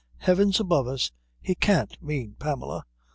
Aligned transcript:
"Heavens 0.17 0.59
above 0.59 0.87
us, 0.87 1.11
he 1.41 1.53
can't 1.53 1.95
mean 2.01 2.35
Pamela?" 2.39 2.85